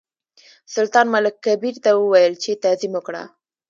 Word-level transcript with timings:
سلطان 0.73 1.05
ملک 1.13 1.35
کبیر 1.45 1.75
ته 1.83 1.89
وویل 1.95 2.33
چې 2.43 2.59
تعظیم 2.63 2.91
وکړه. 2.95 3.23